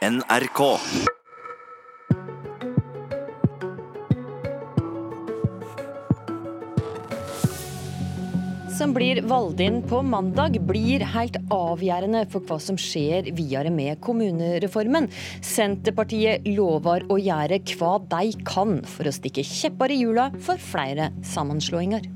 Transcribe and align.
NRK. 0.00 0.60
som 8.80 8.94
blir 8.96 9.18
valgt 9.28 9.60
inn 9.60 9.82
på 9.84 9.98
mandag, 10.00 10.54
blir 10.64 11.02
helt 11.12 11.36
avgjørende 11.52 12.22
for 12.32 12.40
hva 12.48 12.56
som 12.64 12.78
skjer 12.80 13.28
videre 13.36 13.68
med 13.68 14.00
kommunereformen. 14.00 15.10
Senterpartiet 15.44 16.48
lover 16.48 17.04
å 17.12 17.18
gjøre 17.20 17.60
hva 17.74 17.98
de 18.14 18.32
kan 18.48 18.80
for 18.88 19.10
å 19.10 19.12
stikke 19.12 19.44
kjepper 19.44 19.92
i 19.92 20.00
hjula 20.00 20.30
for 20.40 20.64
flere 20.70 21.10
sammenslåinger. 21.34 22.08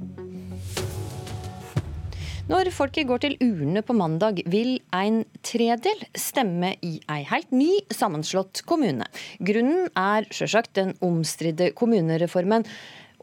Når 2.44 2.68
folket 2.76 3.06
går 3.08 3.22
til 3.22 3.38
urnene 3.40 3.80
på 3.80 3.94
mandag, 3.96 4.42
vil 4.52 4.74
en 4.92 5.22
tredel 5.40 6.02
stemme 6.12 6.74
i 6.84 6.98
ei 7.08 7.22
helt 7.30 7.54
ny 7.56 7.70
sammenslått 7.88 8.60
kommune. 8.68 9.06
Grunnen 9.40 9.88
er 9.96 10.28
sjølsagt 10.28 10.74
den 10.76 10.92
omstridte 11.04 11.70
kommunereformen. 11.72 12.66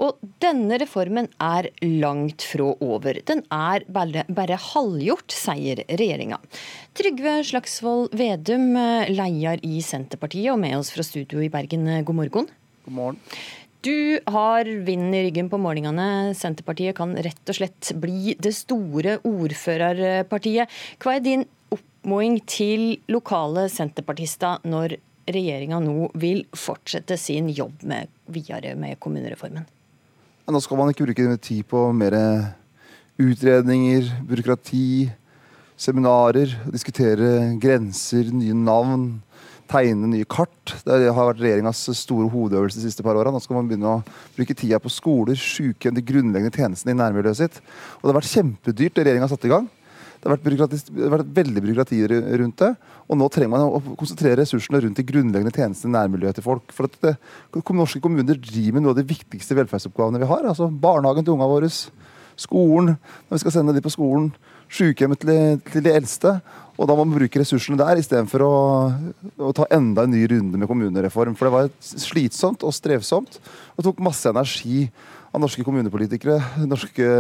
Og 0.01 0.17
denne 0.41 0.79
reformen 0.81 1.27
er 1.37 1.69
langt 1.85 2.41
fra 2.49 2.71
over. 2.81 3.19
Den 3.27 3.43
er 3.53 3.85
bare, 3.93 4.23
bare 4.25 4.57
halvgjort, 4.57 5.35
sier 5.37 5.83
regjeringa. 5.85 6.41
Trygve 6.97 7.35
Slagsvold 7.45 8.15
Vedum, 8.17 8.71
leder 9.13 9.61
i 9.61 9.83
Senterpartiet 9.85 10.49
og 10.55 10.63
med 10.63 10.79
oss 10.79 10.89
fra 10.95 11.05
studio 11.05 11.45
i 11.45 11.51
Bergen, 11.53 11.85
god 12.07 12.23
morgen. 12.23 12.49
God 12.87 12.97
morgen. 12.97 13.21
Du 13.81 14.19
har 14.29 14.65
vinden 14.85 15.13
i 15.13 15.23
ryggen 15.25 15.47
på 15.49 15.57
målingene. 15.57 16.35
Senterpartiet 16.37 16.93
kan 16.99 17.15
rett 17.17 17.49
og 17.49 17.57
slett 17.57 17.87
bli 17.97 18.35
det 18.37 18.51
store 18.53 19.15
ordførerpartiet. 19.25 20.69
Hva 21.01 21.15
er 21.17 21.23
din 21.25 21.45
oppmoding 21.73 22.37
til 22.45 22.83
lokale 23.09 23.65
senterpartister 23.73 24.61
når 24.69 24.99
regjeringa 25.31 25.79
nå 25.81 26.11
vil 26.21 26.43
fortsette 26.53 27.17
sin 27.17 27.49
jobb 27.49 27.81
med, 27.89 28.11
videre 28.29 28.75
med 28.77 28.99
kommunereformen? 29.01 29.65
Nå 30.51 30.61
skal 30.61 30.77
man 30.77 30.93
ikke 30.93 31.07
bruke 31.09 31.39
tid 31.41 31.65
på 31.71 31.87
mer 31.97 32.19
utredninger, 33.17 34.13
byråkrati, 34.29 35.09
seminarer, 35.81 36.53
diskutere 36.69 37.55
grenser, 37.57 38.29
nye 38.29 38.53
navn, 38.53 39.09
tegne 39.71 40.09
nye 40.11 40.27
kart. 40.29 40.75
Det 40.85 40.99
har 41.07 41.29
vært 41.31 41.41
regjeringas 41.41 41.83
store 41.97 42.29
hovedøvelse 42.31 42.79
de 42.79 42.89
siste 42.89 43.05
par 43.05 43.17
åra. 43.19 43.31
Nå 43.33 43.41
skal 43.43 43.57
man 43.57 43.69
begynne 43.69 43.97
å 43.97 44.01
bruke 44.35 44.55
tida 44.57 44.79
på 44.81 44.91
skoler, 44.91 45.39
sykehjem, 45.39 45.95
de 45.97 46.05
grunnleggende 46.05 46.53
tjenestene 46.53 46.95
i 46.95 46.99
nærmiljøet 46.99 47.39
sitt. 47.39 47.61
Og 47.99 48.05
det 48.05 48.13
har 48.13 48.19
vært 48.19 48.33
kjempedyrt, 48.33 48.95
det 48.97 49.05
regjeringa 49.07 49.27
har 49.27 49.33
satt 49.33 49.47
i 49.47 49.53
gang. 49.53 49.69
Det 50.21 50.29
har, 50.29 50.37
vært 50.37 50.73
det 50.85 51.01
har 51.01 51.13
vært 51.15 51.31
veldig 51.33 51.61
byråkrati 51.65 51.99
rundt 52.37 52.61
det. 52.61 52.69
Og 53.09 53.17
nå 53.17 53.29
trenger 53.33 53.53
man 53.55 53.63
å 53.65 53.95
konsentrere 53.97 54.37
ressursene 54.43 54.83
rundt 54.83 54.99
de 54.99 55.05
grunnleggende 55.07 55.53
tjenestene 55.55 55.89
i 55.89 55.97
nærmiljøet 55.97 56.37
til 56.37 56.45
folk. 56.45 56.75
For 56.75 56.85
at 56.85 56.99
det, 57.01 57.15
Norske 57.57 58.03
kommuner 58.03 58.37
driver 58.37 58.77
med 58.77 58.85
noe 58.85 58.93
av 58.93 58.99
de 58.99 59.07
viktigste 59.09 59.57
velferdsoppgavene 59.57 60.21
vi 60.21 60.29
har. 60.29 60.45
altså 60.45 60.69
Barnehagen 60.69 61.25
til 61.25 61.33
ungene 61.33 61.49
våre, 61.49 61.71
skolen 62.39 62.93
når 62.93 63.33
vi 63.33 63.41
skal 63.41 63.55
sende 63.57 63.73
dem 63.73 63.85
på 63.85 63.93
skolen, 63.93 64.29
sykehjemmet 64.71 65.21
til, 65.23 65.61
til, 65.67 65.85
de 65.85 65.93
eldste. 65.93 66.35
Og 66.79 66.87
da 66.89 66.95
må 66.95 67.05
man 67.05 67.17
bruke 67.19 67.41
ressursene 67.41 67.79
der 67.79 67.99
istedenfor 68.01 68.45
å, 68.45 68.53
å 69.37 69.51
ta 69.55 69.67
enda 69.75 70.07
en 70.07 70.15
ny 70.15 70.23
runde 70.31 70.57
med 70.59 70.69
kommunereform. 70.69 71.35
For 71.37 71.47
det 71.47 71.55
var 71.55 71.73
slitsomt 71.81 72.65
og 72.65 72.73
strevsomt 72.75 73.37
og 73.75 73.85
tok 73.85 74.01
masse 74.03 74.31
energi 74.31 74.87
av 75.31 75.43
norske 75.43 75.65
kommunepolitikere. 75.67 76.39
norske 76.65 77.11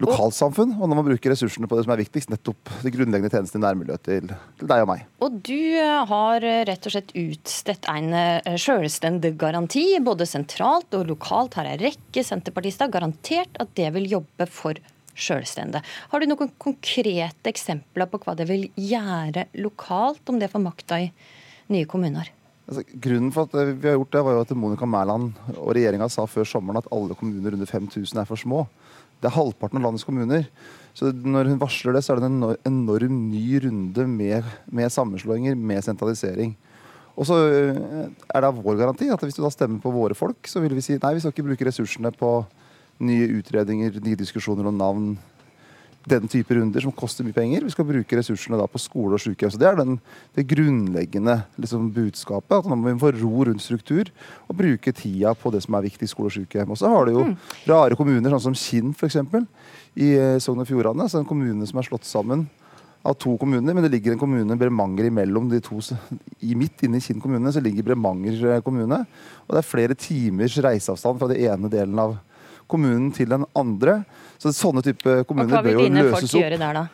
lokalsamfunn, 0.00 0.76
og 0.78 0.88
når 0.88 0.98
man 0.98 1.06
bruker 1.10 1.32
ressursene 1.32 1.68
på 1.68 1.76
det 1.76 1.84
som 1.84 1.92
er 1.94 2.00
viktigst, 2.00 2.30
nettopp 2.32 2.70
de 2.82 2.92
grunnleggende 2.94 3.32
tjenestene 3.32 3.60
i 3.60 3.66
nærmiljøet 3.66 4.04
til, 4.08 4.30
til, 4.58 4.70
deg 4.70 4.84
og 4.84 4.88
meg. 4.88 5.04
Og 5.24 5.36
du 5.44 5.58
eh, 5.78 5.98
har 6.08 6.46
eh, 6.48 6.62
rett 6.68 6.88
og 6.88 6.94
slett 6.94 7.12
utstedt 7.18 7.88
en 7.92 8.08
eh, 8.16 8.56
selvstendig 8.60 9.34
garanti, 9.40 9.84
både 10.02 10.28
sentralt 10.28 10.96
og 10.98 11.10
lokalt. 11.12 11.58
Her 11.60 11.74
en 11.74 11.84
rekke 11.84 12.24
senterpartister 12.26 12.90
garantert 12.92 13.60
at 13.62 13.76
det 13.78 13.92
vil 13.98 14.08
jobbe 14.16 14.48
for 14.50 14.80
selvstende. 15.18 15.82
Har 16.12 16.20
du 16.20 16.28
noen 16.28 16.52
konkrete 16.60 17.52
eksempler 17.52 18.08
på 18.10 18.20
hva 18.22 18.36
det 18.38 18.46
vil 18.50 18.68
gjøre 18.78 19.48
lokalt, 19.60 20.22
om 20.28 20.38
det 20.40 20.50
får 20.52 20.64
makta 20.64 21.00
i 21.04 21.10
nye 21.72 21.88
kommuner? 21.88 22.30
Altså, 22.68 22.84
grunnen 23.04 23.32
for 23.34 23.48
at 23.48 23.74
vi 23.82 23.90
har 23.90 23.98
gjort 23.98 24.14
det, 24.14 24.24
var 24.24 24.36
jo 24.36 24.44
at 24.44 24.54
Monica 24.56 24.86
Mæland 24.88 25.32
og 25.56 25.72
regjeringa 25.74 26.08
sa 26.12 26.28
før 26.30 26.46
sommeren 26.48 26.78
at 26.80 26.90
alle 26.94 27.16
kommuner 27.18 27.56
under 27.56 27.68
5000 27.68 28.22
er 28.22 28.28
for 28.28 28.40
små. 28.40 28.64
Det 29.22 29.28
er 29.28 29.36
halvparten 29.36 29.78
av 29.78 29.86
landets 29.86 30.06
kommuner. 30.06 30.46
Så 30.98 31.12
når 31.12 31.52
hun 31.52 31.60
varsler 31.60 31.96
det, 31.96 32.02
så 32.04 32.14
er 32.14 32.22
det 32.22 32.28
en 32.28 32.56
enorm 32.68 33.18
ny 33.30 33.44
runde 33.64 34.06
med, 34.10 34.48
med 34.66 34.92
sammenslåinger, 34.92 35.56
med 35.58 35.84
sentralisering. 35.84 36.56
Og 37.12 37.28
så 37.28 37.38
eh, 37.50 38.08
er 38.32 38.44
det 38.44 38.50
vår 38.56 38.78
garanti 38.80 39.10
at 39.12 39.22
hvis 39.22 39.36
du 39.36 39.42
da 39.44 39.50
stemmer 39.52 39.82
på 39.82 39.92
våre 39.92 40.16
folk, 40.16 40.48
så 40.48 40.62
vil 40.64 40.74
vi 40.76 40.84
si 40.84 40.96
nei, 40.96 41.14
vi 41.16 41.22
skal 41.22 41.34
ikke 41.34 41.46
bruke 41.50 41.68
ressursene 41.68 42.12
på 42.16 42.32
nye 43.02 43.28
utredninger, 43.38 44.00
nye 44.04 44.18
diskusjoner 44.18 44.68
om 44.70 44.78
navn, 44.78 45.12
den 46.08 46.26
type 46.30 46.54
runder 46.54 46.82
som 46.82 46.94
koster 46.94 47.26
mye 47.26 47.36
penger. 47.36 47.62
Vi 47.62 47.74
skal 47.74 47.86
bruke 47.86 48.16
ressursene 48.18 48.58
da 48.58 48.66
på 48.70 48.80
skole 48.82 49.16
og 49.16 49.22
sykehjem. 49.22 49.52
Så 49.54 49.60
Det 49.60 49.68
er 49.68 49.76
den, 49.78 49.98
det 50.34 50.48
grunnleggende 50.50 51.36
liksom, 51.56 51.90
budskapet. 51.94 52.56
At 52.58 52.66
nå 52.66 52.76
må 52.76 52.90
vi 52.90 53.02
få 53.02 53.12
ro 53.20 53.44
rundt 53.46 53.62
struktur 53.62 54.10
og 54.48 54.56
bruke 54.58 54.92
tida 54.92 55.34
på 55.38 55.52
det 55.54 55.62
som 55.62 55.78
er 55.78 55.86
viktig 55.86 56.08
i 56.08 56.10
skole 56.10 56.32
og 56.32 56.34
sykehjem. 56.34 56.72
Og 56.74 56.80
så 56.80 56.90
har 56.90 57.06
du 57.06 57.12
jo 57.14 57.28
mm. 57.28 57.36
rare 57.70 57.98
kommuner, 57.98 58.34
sånn 58.34 58.50
som 58.50 58.58
Kinn 58.58 58.90
f.eks. 58.96 59.20
i 59.94 60.10
eh, 60.16 60.40
Sogn 60.42 60.64
og 60.64 60.68
Fjordane. 60.70 61.06
Så 61.06 61.22
en 61.22 61.28
kommune 61.28 61.68
som 61.70 61.78
er 61.78 61.86
slått 61.86 62.08
sammen 62.08 62.48
av 63.02 63.16
to 63.18 63.34
kommuner, 63.38 63.74
men 63.74 63.82
det 63.82 63.90
ligger 63.90 64.14
en 64.14 64.20
kommune 64.20 64.56
Bremanger 64.58 65.08
imellom 65.08 65.48
de 65.50 65.58
to. 65.62 65.80
I 66.42 66.54
Midt 66.58 66.84
inne 66.86 67.00
i 67.00 67.02
Kinn 67.02 67.22
kommune 67.22 67.50
så 67.54 67.62
ligger 67.62 67.86
Bremanger 67.92 68.42
eh, 68.56 68.62
kommune. 68.66 69.04
Og 69.46 69.54
det 69.54 69.62
er 69.62 69.70
flere 69.70 69.98
timers 69.98 70.58
reiseavstand 70.58 71.22
fra 71.22 71.30
den 71.30 71.46
ene 71.46 71.70
delen 71.70 71.98
av 72.02 72.18
kommunen 72.70 73.12
til 73.14 73.30
den 73.32 73.46
andre. 73.58 74.02
Så 74.42 74.52
sånne 74.56 74.82
type 74.84 75.22
kommuner 75.28 75.62
bør 75.62 75.76
jo 75.76 75.86
løses 75.86 75.86
opp. 75.86 75.86
Hva 75.86 75.86
vil 75.86 75.94
dine 75.94 76.10
folk 76.16 76.36
gjøre 76.40 76.58
der, 76.60 76.80
da? 76.80 76.88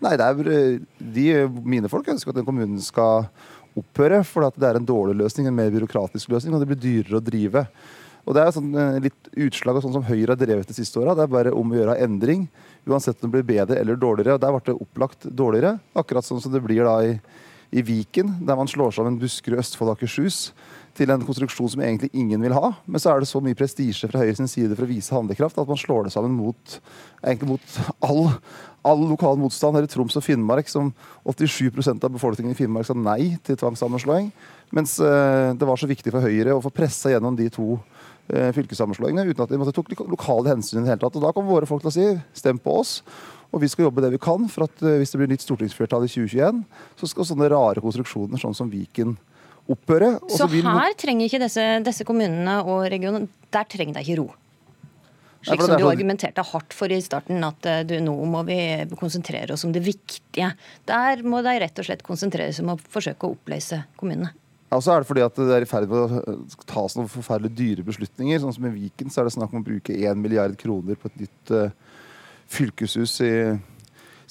Nei, 0.00 0.16
det 0.16 0.26
er, 0.26 0.50
eh, 0.56 0.76
de, 1.16 1.24
Mine 1.64 1.90
folk 1.92 2.08
ønsker 2.08 2.32
at 2.32 2.40
den 2.40 2.46
kommunen 2.48 2.80
skal 2.82 3.28
opphøre, 3.78 4.22
for 4.26 4.48
det 4.56 4.66
er 4.66 4.80
en 4.80 4.86
dårlig 4.86 5.18
løsning, 5.20 5.46
en 5.46 5.56
mer 5.56 5.70
byråkratisk 5.70 6.32
løsning, 6.32 6.54
og 6.54 6.62
det 6.62 6.70
blir 6.72 6.80
dyrere 6.80 7.20
å 7.20 7.24
drive. 7.24 7.66
Og 8.26 8.34
Det 8.34 8.42
er 8.42 8.52
sånn, 8.52 8.74
eh, 8.76 9.00
litt 9.00 9.28
utslag 9.36 9.76
av 9.76 9.82
sånn 9.82 9.92
som 9.96 10.04
Høyre 10.04 10.34
har 10.34 10.40
drevet 10.40 10.66
de 10.66 10.74
siste 10.76 11.00
åra. 11.00 11.14
Det 11.16 11.24
er 11.24 11.34
bare 11.34 11.54
om 11.56 11.70
å 11.70 11.76
gjøre 11.76 12.00
endring, 12.00 12.48
uansett 12.86 13.22
om 13.22 13.30
det 13.30 13.42
blir 13.42 13.56
bedre 13.56 13.80
eller 13.80 13.96
dårligere. 13.96 14.34
og 14.34 14.40
Der 14.40 14.52
ble 14.52 14.60
det 14.64 14.80
opplagt 14.80 15.20
dårligere, 15.34 15.80
akkurat 15.96 16.24
sånn 16.24 16.40
som 16.40 16.52
det 16.52 16.62
blir 16.62 16.84
da 16.84 17.00
i, 17.00 17.20
i 17.70 17.82
Viken, 17.86 18.34
der 18.46 18.58
man 18.58 18.68
slår 18.68 18.96
sammen 18.96 19.18
Buskerud, 19.20 19.60
Østfold 19.62 19.92
og 19.92 19.98
Akershus 19.98 20.50
til 20.98 21.12
en 21.12 21.22
konstruksjon 21.22 21.70
som 21.70 21.82
egentlig 21.84 22.10
ingen 22.16 22.42
vil 22.42 22.54
ha. 22.56 22.72
Men 22.86 23.02
så 23.02 23.12
er 23.12 23.22
det 23.22 23.30
så 23.30 23.40
mye 23.42 23.56
prestisje 23.58 24.08
fra 24.10 24.22
Høyres 24.24 24.42
side 24.50 24.74
for 24.74 24.86
å 24.86 24.90
vise 24.90 25.14
handlekraft 25.14 25.60
at 25.60 25.70
man 25.70 25.78
slår 25.78 26.06
det 26.06 26.14
sammen 26.14 26.34
mot, 26.34 26.76
mot 27.46 27.78
all, 28.06 28.24
all 28.86 29.04
lokal 29.12 29.38
motstand. 29.40 29.78
Her 29.78 29.86
i 29.86 29.92
Troms 29.92 30.18
og 30.18 30.26
Finnmark, 30.26 30.70
som 30.72 30.90
87% 31.28 32.06
av 32.06 32.14
befolkningen 32.16 32.56
i 32.56 32.58
Finnmark 32.58 32.88
sa 32.88 32.96
nei 32.98 33.36
til 33.46 33.58
tvangssammenslåing. 33.60 34.32
Mens 34.76 34.98
eh, 35.02 35.50
det 35.58 35.68
var 35.68 35.80
så 35.80 35.88
viktig 35.90 36.12
for 36.14 36.26
Høyre 36.26 36.56
å 36.56 36.62
få 36.64 36.74
pressa 36.74 37.14
gjennom 37.14 37.38
de 37.38 37.48
to 37.54 37.72
eh, 38.28 38.50
fylkessammenslåingene 38.56 39.30
uten 39.30 39.46
at 39.46 39.54
de 39.54 39.60
måtte 39.62 39.74
tok 39.76 39.94
lokale 40.10 40.52
hensyn 40.52 40.80
i 40.80 40.84
det 40.84 40.96
hele 40.96 41.04
tatt. 41.04 41.16
Og 41.18 41.26
da 41.26 41.34
kommer 41.34 41.54
våre 41.54 41.70
folk 41.70 41.86
til 41.86 41.92
å 41.92 41.96
si 41.96 42.08
stem 42.42 42.58
på 42.62 42.80
oss. 42.82 42.98
Og 43.50 43.62
vi 43.64 43.70
skal 43.70 43.88
jobbe 43.88 44.04
det 44.04 44.12
vi 44.14 44.20
kan 44.22 44.46
for 44.52 44.68
at 44.68 44.84
eh, 44.84 44.98
hvis 45.00 45.14
det 45.14 45.20
blir 45.20 45.30
nytt 45.32 45.44
stortingsflertall 45.44 46.06
i 46.06 46.12
2021, 46.12 46.62
så 47.00 47.10
skal 47.10 47.28
sånne 47.32 47.50
rare 47.50 47.82
konstruksjoner 47.82 48.40
sånn 48.40 48.56
som 48.56 48.70
Viken 48.70 49.16
opphøre. 49.70 50.16
Så 50.30 50.46
her 50.50 50.94
trenger 50.98 51.26
ikke 51.26 51.42
disse, 51.42 51.64
disse 51.86 52.06
kommunene 52.08 52.60
og 52.64 52.86
regionene 52.90 53.28
Der 53.50 53.66
trenger 53.66 53.98
de 53.98 54.04
ikke 54.06 54.20
ro? 54.22 54.28
Slik 55.40 55.62
som 55.64 55.78
du 55.80 55.86
argumenterte 55.88 56.42
hardt 56.44 56.74
for 56.76 56.92
i 56.92 56.98
starten, 57.02 57.40
at 57.46 57.66
eh, 57.66 57.80
du, 57.88 57.96
nå 58.04 58.12
må 58.28 58.44
vi 58.48 58.60
konsentrere 59.00 59.56
oss 59.56 59.64
om 59.64 59.72
det 59.72 59.82
viktige. 59.86 60.52
Der 60.88 61.24
må 61.24 61.40
de 61.46 61.56
rett 61.62 61.80
og 61.80 61.88
slett 61.88 62.04
konsentrere 62.06 62.52
seg 62.52 62.66
om 62.66 62.74
å 62.74 62.80
forsøke 62.92 63.26
å 63.26 63.34
oppløse 63.34 63.80
kommunene. 64.00 64.34
Ja, 64.70 64.78
og 64.78 64.84
så 64.86 64.92
er 64.94 65.02
det 65.02 65.08
fordi 65.08 65.24
at 65.24 65.38
det 65.40 65.54
er 65.56 65.64
i 65.64 65.66
ferd 65.66 65.90
med 65.90 66.12
å 66.20 66.34
tas 66.70 66.94
noen 66.94 67.08
forferdelig 67.10 67.50
dyre 67.58 67.86
beslutninger. 67.88 68.38
Sånn 68.38 68.54
som 68.54 68.68
i 68.68 68.74
Viken 68.76 69.10
så 69.10 69.22
er 69.22 69.26
det 69.26 69.34
snakk 69.34 69.56
om 69.56 69.64
å 69.64 69.66
bruke 69.66 69.96
1 69.96 70.20
milliard 70.20 70.54
kroner 70.60 71.00
på 71.00 71.10
et 71.10 71.24
nytt 71.24 71.54
uh, 71.56 71.72
fylkeshus 72.50 73.20
i 73.24 73.32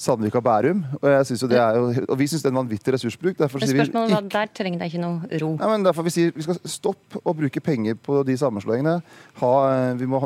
Sandvika 0.00 0.40
Bærum. 0.40 0.84
Og, 1.02 1.10
jeg 1.10 1.26
synes 1.28 1.42
jo 1.42 1.48
det 1.50 1.58
er 1.60 1.76
jo, 1.76 1.90
og 2.08 2.18
vi 2.18 2.26
syns 2.30 2.42
det 2.42 2.48
er 2.48 2.54
en 2.54 2.60
vanvittig 2.62 2.94
ressursbruk. 2.94 3.36
Derfor 3.38 3.60
Men 3.60 3.68
spørsmålet 3.68 4.14
var, 4.14 4.28
Der 4.32 4.52
trenger 4.56 4.78
det 4.80 4.88
ikke 4.92 5.02
noe 5.02 5.40
ro. 5.42 5.50
Ja, 5.60 5.68
men 5.68 5.84
derfor 5.84 6.02
Vi 6.02 6.14
sier 6.14 6.32
vi 6.36 6.46
skal 6.46 6.60
stoppe 6.64 7.20
å 7.20 7.34
bruke 7.36 7.60
penger 7.60 7.98
på 8.00 8.22
de 8.24 8.36
sammenslåingene. 8.40 9.02
Ha, 9.42 9.52
vi 10.00 10.08
må 10.08 10.22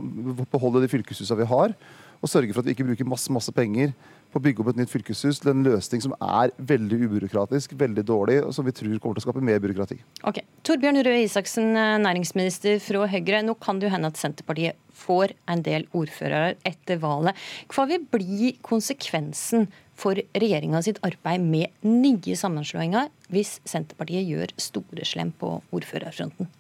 beholde 0.53 0.85
de 0.85 0.91
fylkeshusene 0.93 1.43
vi 1.43 1.51
har, 1.51 1.75
og 2.23 2.31
sørge 2.31 2.55
for 2.55 2.63
at 2.63 2.71
vi 2.71 2.77
ikke 2.77 2.87
bruker 2.93 3.09
masse, 3.09 3.33
masse 3.35 3.53
penger 3.53 3.93
på 4.35 4.43
å 4.43 4.45
bygge 4.45 4.65
opp 4.65 4.73
et 4.73 4.81
nytt 4.83 4.91
fylkeshus 4.91 5.39
til 5.43 5.53
en 5.53 5.63
løsning 5.67 6.03
som 6.03 6.15
er 6.19 6.51
veldig 6.59 6.99
ubyråkratisk, 7.07 7.77
veldig 7.79 8.05
dårlig, 8.09 8.41
og 8.43 8.55
som 8.57 8.67
vi 8.67 8.75
tror 8.75 8.97
kommer 8.99 9.19
til 9.19 9.23
å 9.23 9.27
skape 9.29 9.45
mer 9.45 9.61
byråkrati. 9.63 10.01
Ok. 10.27 10.41
Torbjørn 10.67 11.03
Røe 11.07 11.23
Isaksen, 11.23 11.71
eh, 11.79 11.99
næringsminister 12.03 12.81
fra 12.83 13.07
Høyre. 13.07 13.45
Nå 13.47 13.55
kan 13.61 13.79
det 13.79 13.89
jo 13.89 13.95
hende 13.95 14.11
at 14.11 14.19
Senterpartiet 14.19 14.81
får 14.95 15.35
en 15.51 15.63
del 15.63 15.87
ordførere 15.95 16.57
etter 16.67 16.99
valget. 17.03 17.39
Hva 17.69 17.87
vil 17.91 18.07
bli 18.11 18.57
konsekvensen 18.63 19.69
for 19.95 20.19
regjeringa 20.35 20.83
sitt 20.83 20.99
arbeid 21.07 21.41
med 21.41 21.71
nye 21.87 22.35
sammenslåinger 22.39 23.11
hvis 23.31 23.61
Senterpartiet 23.65 24.27
gjør 24.27 24.55
store 24.59 25.07
slem 25.07 25.33
på 25.39 25.61
ordførerfronten? 25.75 26.51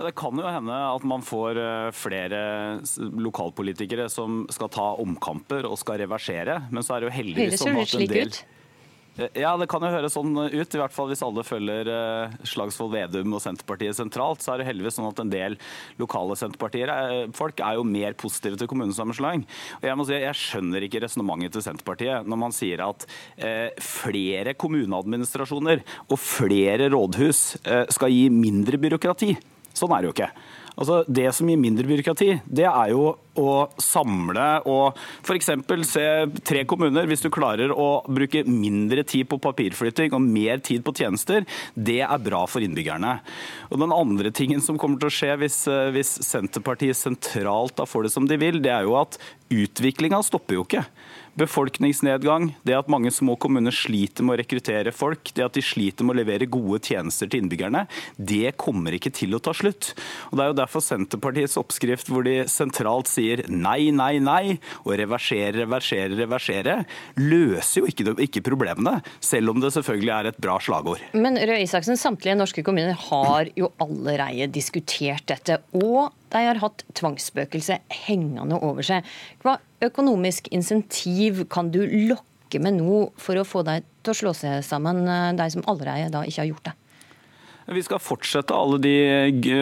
Det 0.00 0.14
kan 0.16 0.38
jo 0.38 0.46
hende 0.48 0.76
at 0.94 1.04
man 1.04 1.24
får 1.24 1.58
eh, 1.60 1.90
flere 1.92 2.40
lokalpolitikere 2.98 4.08
som 4.12 4.46
skal 4.52 4.70
ta 4.72 4.86
omkamper 5.02 5.68
og 5.68 5.76
skal 5.80 6.00
reversere, 6.00 6.62
men 6.70 6.86
så 6.86 6.96
er 6.96 7.02
det 7.02 7.10
jo 7.10 7.18
heldigvis 7.18 7.60
sånn 7.60 7.82
at 7.82 7.98
en 7.98 8.08
del 8.08 8.32
ut. 8.32 8.40
Ja, 9.36 9.52
det 9.58 9.66
kan 9.68 9.82
jo 9.84 9.90
høres 9.92 10.14
sånn 10.14 10.32
ut. 10.32 10.54
I 10.54 10.80
hvert 10.80 10.94
fall 10.94 11.10
hvis 11.10 11.22
alle 11.24 11.42
følger 11.44 11.88
uh, 11.90 12.36
Slagsvold 12.46 12.94
Vedum 12.94 13.34
og 13.36 13.42
Senterpartiet 13.42 13.98
sentralt, 13.98 14.40
så 14.40 14.54
er 14.54 14.62
det 14.62 14.68
heldigvis 14.70 14.96
sånn 14.96 15.10
at 15.10 15.20
en 15.20 15.32
del 15.32 15.58
lokale 16.00 16.38
Senterpartier-folk 16.40 17.60
er 17.66 17.76
jo 17.76 17.84
mer 17.84 18.16
positive 18.20 18.60
til 18.60 18.70
kommunesammenslåing. 18.70 19.44
Og 19.80 19.86
Jeg 19.90 19.98
må 19.98 20.08
si, 20.08 20.16
jeg 20.16 20.40
skjønner 20.40 20.86
ikke 20.86 21.04
resonnementet 21.04 21.58
til 21.58 21.66
Senterpartiet 21.66 22.28
når 22.30 22.42
man 22.46 22.56
sier 22.56 22.84
at 22.86 23.06
eh, 23.36 23.68
flere 23.84 24.54
kommuneadministrasjoner 24.56 25.84
og 26.08 26.20
flere 26.22 26.88
rådhus 26.94 27.42
eh, 27.64 27.86
skal 27.92 28.14
gi 28.14 28.28
mindre 28.32 28.80
byråkrati. 28.80 29.34
Sånn 29.76 29.92
er 29.94 30.02
det 30.02 30.10
jo 30.10 30.16
ikke. 30.16 30.32
Altså, 30.80 31.02
det 31.12 31.26
som 31.36 31.48
gir 31.50 31.58
mindre 31.60 31.84
byråkrati, 31.84 32.28
det 32.48 32.64
er 32.64 32.92
jo 32.94 33.10
å 33.40 33.50
samle 33.80 34.46
og 34.68 34.96
f.eks. 35.20 35.50
se 35.88 36.04
tre 36.46 36.62
kommuner. 36.68 37.08
Hvis 37.10 37.24
du 37.24 37.28
klarer 37.32 37.72
å 37.74 38.02
bruke 38.08 38.46
mindre 38.48 39.04
tid 39.04 39.28
på 39.28 39.40
papirflytting 39.44 40.16
og 40.16 40.24
mer 40.24 40.62
tid 40.64 40.84
på 40.86 40.94
tjenester, 40.96 41.44
det 41.74 42.00
er 42.06 42.24
bra 42.24 42.46
for 42.48 42.64
innbyggerne. 42.64 43.18
Og 43.68 43.82
Den 43.82 43.94
andre 43.96 44.32
tingen 44.32 44.64
som 44.64 44.80
kommer 44.80 45.00
til 45.02 45.10
å 45.10 45.16
skje 45.18 45.36
hvis, 45.42 45.62
hvis 45.96 46.16
Senterpartiet 46.24 46.96
sentralt 46.96 47.76
da 47.76 47.88
får 47.88 48.08
det 48.08 48.14
som 48.16 48.28
de 48.30 48.40
vil, 48.40 48.62
det 48.64 48.72
er 48.72 48.88
jo 48.88 48.96
at 49.00 49.20
utviklinga 49.52 50.22
stopper 50.24 50.56
jo 50.56 50.64
ikke 50.68 50.86
befolkningsnedgang, 51.38 52.50
det 52.66 52.76
at 52.76 52.90
mange 52.90 53.12
små 53.14 53.36
kommuner 53.40 53.74
sliter 53.74 54.26
med 54.26 54.34
å 54.34 54.40
rekruttere 54.42 54.92
folk, 54.94 55.32
det 55.36 55.44
at 55.44 55.56
de 55.56 55.62
sliter 55.64 56.06
med 56.06 56.16
å 56.16 56.20
levere 56.20 56.48
gode 56.50 56.80
tjenester 56.90 57.30
til 57.30 57.44
innbyggerne, 57.44 57.84
det 58.16 58.54
kommer 58.60 58.96
ikke 58.96 59.12
til 59.14 59.36
å 59.36 59.42
ta 59.42 59.54
slutt. 59.56 59.92
Og 60.30 60.38
Det 60.38 60.44
er 60.44 60.52
jo 60.52 60.58
derfor 60.60 60.84
Senterpartiets 60.84 61.58
oppskrift 61.60 62.10
hvor 62.10 62.26
de 62.26 62.36
sentralt 62.50 63.10
sier 63.10 63.44
nei, 63.48 63.90
nei, 63.94 64.18
nei, 64.22 64.58
og 64.84 64.94
reversere, 65.00 65.62
reversere, 65.62 66.16
reversere, 66.18 66.78
løser 67.20 67.82
jo 67.82 67.90
ikke, 67.90 68.16
ikke 68.26 68.44
problemene, 68.46 68.98
selv 69.20 69.54
om 69.54 69.62
det 69.62 69.72
selvfølgelig 69.76 70.14
er 70.16 70.30
et 70.30 70.40
bra 70.40 70.58
slagord. 70.62 71.02
Men 71.14 71.38
Røe 71.38 71.62
Isaksen, 71.64 71.98
samtlige 72.00 72.38
norske 72.38 72.64
kommuner 72.66 72.96
har 73.08 73.50
jo 73.58 73.72
allerede 73.82 74.50
diskutert 74.54 75.28
dette. 75.30 75.60
og 75.76 76.10
de 76.30 76.42
har 76.46 76.60
hatt 76.62 76.84
tvangsspøkelset 76.98 77.96
hengende 78.06 78.58
over 78.62 78.86
seg. 78.86 79.06
Hva 79.44 79.58
økonomisk 79.84 80.50
insentiv 80.54 81.44
kan 81.52 81.72
du 81.74 81.82
lokke 82.10 82.60
med 82.62 82.80
nå 82.80 83.06
for 83.20 83.38
å 83.40 83.46
få 83.46 83.64
deg 83.66 83.86
til 84.04 84.14
å 84.14 84.20
slå 84.22 84.34
seg 84.36 84.60
sammen, 84.66 85.02
eh, 85.08 85.32
de 85.38 85.50
som 85.54 85.66
allerede 85.70 86.12
da 86.14 86.24
ikke 86.26 86.44
har 86.44 86.52
gjort 86.52 86.70
det? 86.70 86.76
Vi 87.70 87.82
skal 87.86 88.00
fortsette 88.02 88.56
de, 88.82 88.92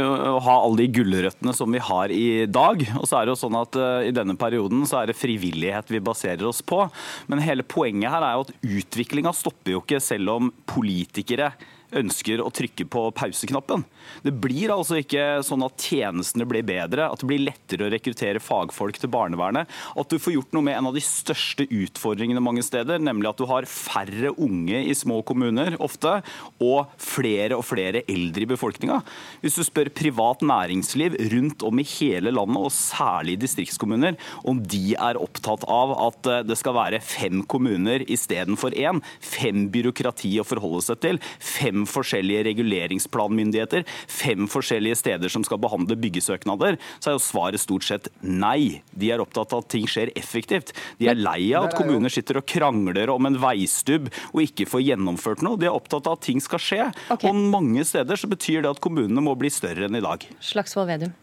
å 0.01 0.39
ha 0.41 0.55
alle 0.65 0.81
de 0.81 0.87
gulrøttene 0.97 1.53
som 1.53 1.75
vi 1.75 1.81
har 1.83 2.13
i 2.15 2.47
dag. 2.49 2.81
Og 2.97 3.05
så 3.05 3.19
er 3.19 3.27
det 3.27 3.35
jo 3.35 3.41
sånn 3.43 3.59
at 3.59 3.77
uh, 3.77 4.01
I 4.07 4.15
denne 4.17 4.33
perioden 4.39 4.87
så 4.89 5.03
er 5.03 5.11
det 5.11 5.19
frivillighet 5.19 5.93
vi 5.93 6.01
baserer 6.01 6.47
oss 6.49 6.63
på. 6.65 6.87
Men 7.29 7.45
hele 7.45 7.67
poenget 7.69 8.09
her 8.15 8.25
er 8.25 8.39
jo 8.39 8.47
at 8.47 8.55
utviklinga 8.65 9.35
stopper 9.37 9.75
jo 9.75 9.83
ikke 9.85 10.01
selv 10.01 10.39
om 10.39 10.49
politikere 10.71 11.51
ønsker 11.97 12.43
å 12.43 12.51
trykke 12.53 12.85
på 12.91 13.05
pauseknappen. 13.17 13.85
Det 14.25 14.33
blir 14.33 14.73
altså 14.75 14.99
ikke 15.01 15.41
sånn 15.47 15.65
at 15.67 15.81
tjenestene 15.89 16.47
blir 16.49 16.67
bedre, 16.67 17.09
at 17.09 17.21
det 17.23 17.29
blir 17.31 17.45
lettere 17.47 17.87
å 17.87 17.93
rekruttere 17.93 18.43
fagfolk 18.43 19.01
til 19.01 19.13
barnevernet. 19.13 19.69
At 19.99 20.13
du 20.13 20.19
får 20.21 20.37
gjort 20.37 20.57
noe 20.57 20.67
med 20.69 20.79
en 20.79 20.91
av 20.91 20.97
de 20.97 21.03
største 21.05 21.65
utfordringene 21.65 22.43
mange 22.45 22.65
steder, 22.67 23.01
nemlig 23.03 23.31
at 23.31 23.41
du 23.41 23.47
har 23.49 23.69
færre 23.69 24.35
unge 24.37 24.83
i 24.85 24.97
små 24.97 25.21
kommuner 25.27 25.79
ofte, 25.83 26.19
og 26.63 26.93
flere 27.01 27.59
og 27.59 27.67
flere 27.67 28.05
eldre 28.09 28.45
i 28.45 28.51
befolkninga. 28.53 29.01
Hvis 29.43 29.59
du 29.59 29.65
spør 29.67 29.93
privat 29.95 30.45
næringsliv 30.47 31.17
rundt 31.33 31.65
om 31.67 31.81
i 31.83 31.87
hele 31.99 32.33
landet, 32.35 32.59
og 32.69 32.75
særlig 32.75 33.37
i 33.37 33.43
distriktskommuner, 33.45 34.19
om 34.49 34.61
de 34.63 34.95
er 34.99 35.21
opptatt 35.21 35.67
av 35.69 35.95
at 36.09 36.31
det 36.49 36.59
skal 36.59 36.77
være 36.77 37.03
fem 37.05 37.43
kommuner 37.49 38.05
istedenfor 38.09 38.77
én, 38.79 39.03
fem 39.25 39.67
byråkrati 39.73 40.35
å 40.41 40.47
forholde 40.47 40.85
seg 40.85 41.03
til, 41.05 41.21
fem 41.39 41.78
fem 41.79 41.87
forskjellige 41.87 42.45
reguleringsplanmyndigheter, 42.49 43.85
fem 44.09 44.49
forskjellige 44.51 44.99
steder 44.99 45.29
som 45.29 45.45
skal 45.45 45.61
behandle 45.63 45.97
byggesøknader, 45.97 46.79
så 46.99 47.11
er 47.11 47.17
jo 47.17 47.23
svaret 47.23 47.61
stort 47.61 47.87
sett 47.87 48.09
nei. 48.23 48.83
De 48.91 49.13
er 49.13 49.23
opptatt 49.23 49.53
av 49.53 49.63
at 49.65 49.71
ting 49.71 49.87
skjer 49.87 50.13
effektivt. 50.19 50.75
De 50.99 51.09
er 51.09 51.19
lei 51.19 51.53
av 51.55 51.69
at 51.69 51.77
kommuner 51.79 52.13
sitter 52.13 52.41
og 52.41 52.49
krangler 52.49 53.11
om 53.11 53.29
en 53.29 53.39
veistubb 53.39 54.11
og 54.33 54.43
ikke 54.43 54.69
får 54.69 54.87
gjennomført 54.89 55.45
noe. 55.45 55.59
De 55.59 55.69
er 55.69 55.77
opptatt 55.77 56.09
av 56.09 56.19
at 56.19 56.27
ting 56.27 56.43
skal 56.43 56.63
skje. 56.63 56.83
Okay. 57.11 57.31
Og 57.31 57.49
mange 57.53 57.85
steder 57.87 58.19
så 58.19 58.31
betyr 58.31 58.65
det 58.65 58.75
at 58.75 58.83
kommunene 58.85 59.25
må 59.25 59.37
bli 59.39 59.53
større 59.53 59.89
enn 59.89 59.99
i 59.99 60.05
dag. 60.05 60.27
Slagsvold 60.41 60.91
Vedum. 60.91 61.17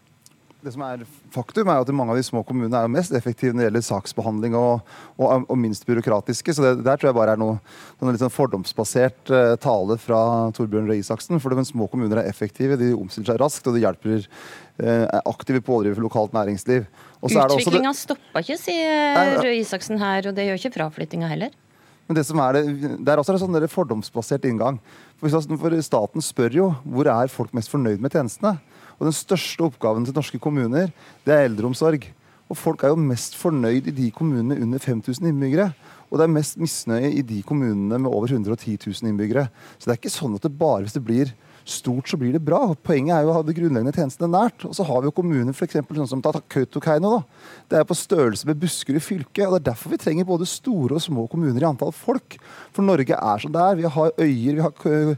Det 0.65 0.71
som 0.73 0.81
er 0.81 1.03
Faktum 1.33 1.69
er 1.69 1.83
at 1.83 1.89
mange 1.93 2.15
av 2.15 2.17
de 2.17 2.25
små 2.25 2.41
kommunene 2.47 2.79
er 2.79 2.87
jo 2.87 2.93
mest 2.95 3.13
effektive 3.13 3.53
når 3.53 3.61
det 3.61 3.65
gjelder 3.67 3.83
saksbehandling 3.85 4.55
og, 4.57 4.87
og, 5.19 5.43
og 5.45 5.59
minst 5.61 5.85
byråkratiske. 5.85 6.55
så 6.57 6.63
det, 6.63 6.71
Der 6.87 6.97
tror 6.97 7.11
jeg 7.11 7.17
bare 7.19 7.35
er 7.35 7.41
noe, 7.41 7.59
noe 8.01 8.13
litt 8.15 8.23
sånn 8.23 8.33
fordomsbasert 8.33 9.29
uh, 9.29 9.53
tale 9.61 9.99
fra 10.01 10.21
Torbjørn 10.57 10.89
Røe 10.89 11.03
Isaksen. 11.03 11.37
For 11.43 11.53
de 11.53 11.67
små 11.69 11.85
kommuner 11.91 12.23
er 12.23 12.31
effektive, 12.31 12.79
de 12.81 12.95
omstiller 12.97 13.29
seg 13.29 13.41
raskt 13.43 13.69
og 13.69 13.77
de 13.77 13.83
hjelper 13.85 14.25
er 14.75 15.21
aktive 15.29 15.61
pådrivere 15.63 15.95
for 15.95 16.03
lokalt 16.03 16.33
næringsliv. 16.35 16.89
Utviklinga 17.23 17.93
stoppa 17.95 18.41
ikke, 18.43 18.57
sier 18.59 19.37
Røe 19.37 19.53
Isaksen 19.61 20.01
her, 20.01 20.27
og 20.27 20.35
det 20.35 20.49
gjør 20.49 20.59
ikke 20.59 20.73
fraflyttinga 20.75 21.29
heller. 21.31 21.53
Men 22.05 22.17
det, 22.19 22.25
som 22.27 22.39
er 22.43 22.57
det, 22.57 22.63
det 23.01 23.11
er 23.11 23.21
også 23.21 23.33
en 23.33 23.41
sånn 23.41 23.69
fordomsbasert 23.71 24.45
inngang. 24.45 24.77
For, 25.21 25.33
for 25.57 25.77
Staten 25.85 26.23
spør 26.23 26.59
jo 26.59 26.67
hvor 26.83 27.09
er 27.09 27.31
folk 27.33 27.55
mest 27.57 27.71
fornøyd 27.73 28.03
med 28.03 28.13
tjenestene. 28.13 28.59
Og 28.99 29.09
den 29.09 29.15
største 29.15 29.65
oppgaven 29.65 30.05
til 30.05 30.15
norske 30.15 30.39
kommuner, 30.39 30.93
det 31.25 31.33
er 31.33 31.49
eldreomsorg. 31.49 32.05
Og 32.45 32.59
folk 32.59 32.85
er 32.85 32.93
jo 32.93 33.01
mest 33.01 33.33
fornøyd 33.39 33.89
i 33.89 33.95
de 33.95 34.11
kommunene 34.13 34.59
under 34.61 34.81
5000 34.81 35.31
innbyggere. 35.31 35.71
Og 36.11 36.19
det 36.19 36.27
er 36.27 36.35
mest 36.35 36.59
misnøye 36.61 37.09
i 37.17 37.23
de 37.25 37.41
kommunene 37.47 37.97
med 37.97 38.11
over 38.11 38.29
110 38.29 38.77
000 38.85 39.09
innbyggere. 39.09 39.47
Så 39.79 39.87
det 39.89 39.95
er 39.95 40.01
ikke 40.03 40.13
sånn 40.13 40.37
at 40.37 40.45
det 40.45 40.53
bare 40.59 40.85
hvis 40.85 40.95
det 40.95 41.03
blir 41.05 41.33
stort, 41.65 42.07
så 42.09 42.17
blir 42.17 42.35
det 42.35 42.43
bra. 42.45 42.59
Poenget 42.85 43.15
er 43.15 43.25
jo 43.25 43.31
å 43.33 43.35
ha 43.39 43.43
de 43.45 43.55
grunnleggende 43.57 43.93
tjenestene 43.95 44.29
nært. 44.29 44.65
Og 44.67 44.75
så 44.77 44.85
har 44.85 45.01
vi 45.01 45.09
jo 45.09 45.15
kommuner 45.17 45.55
for 45.57 45.65
eksempel, 45.65 45.97
sånn 45.97 46.09
som 46.11 46.21
Kautokeino. 46.21 47.23
Det 47.71 47.79
er 47.79 47.87
på 47.89 47.97
størrelse 47.97 48.47
med 48.47 48.59
Buskerud 48.61 49.01
fylke. 49.03 49.47
og 49.47 49.55
Det 49.55 49.61
er 49.63 49.67
derfor 49.71 49.95
vi 49.95 49.99
trenger 50.01 50.29
både 50.29 50.47
store 50.49 50.99
og 50.99 51.03
små 51.03 51.25
kommuner 51.31 51.63
i 51.63 51.69
antall 51.69 51.93
folk. 51.95 52.37
For 52.75 52.85
Norge 52.85 53.17
er 53.17 53.41
som 53.41 53.53
det 53.53 53.63
er. 53.63 53.79
Vi 53.81 53.93
har 53.97 54.13
øyer, 54.13 54.59
vi 54.59 54.65
har 54.65 55.17